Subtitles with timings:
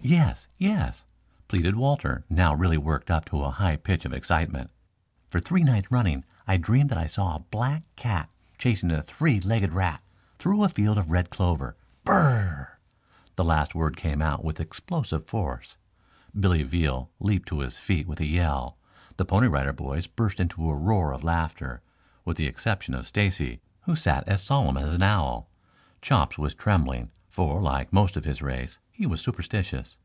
[0.00, 1.04] "Yes, yes?"
[1.48, 4.70] pleaded Walter, now really worked up to a high pitch of excitement.
[5.28, 9.38] "For three nights running I dreamed that I saw a black cat chasing a three
[9.40, 10.00] legged rat
[10.38, 11.76] through a field of red clover.
[12.04, 12.80] Br r r r!"
[13.36, 15.76] The last word came out with explosive force.
[16.38, 18.78] Billy Veal leaped to his feet with a yell.
[19.18, 21.82] The Pony Rider Boys burst into a roar of laughter,
[22.24, 25.50] with the exception of Stacy, who sat as solemn as an owl.
[26.00, 29.96] Chops was trembling, for, like most of his race, he was superstitious.